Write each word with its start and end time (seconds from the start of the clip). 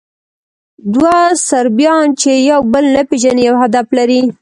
دوه 0.93 1.15
صربیان، 1.47 2.05
چې 2.21 2.31
یو 2.49 2.61
بل 2.73 2.85
نه 2.95 3.01
پېژني، 3.09 3.41
یو 3.49 3.55
هدف 3.63 3.87
لري. 3.97 4.21